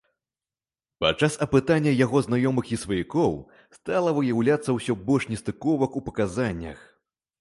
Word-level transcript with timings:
Падчас 1.03 1.33
апытання 1.45 1.93
яго 2.05 2.17
знаёмых 2.27 2.65
і 2.75 2.79
сваякоў 2.85 3.33
стала 3.77 4.09
выяўляцца 4.19 4.69
ўсё 4.79 4.93
больш 5.11 5.23
нестыковак 5.35 5.91
у 6.03 6.05
паказаннях. 6.09 6.79